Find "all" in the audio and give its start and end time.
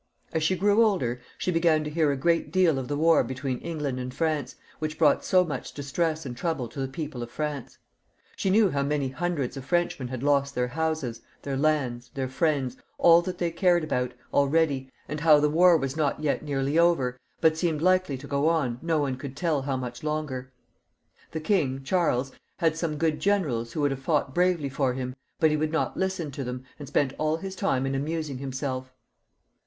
27.19-27.37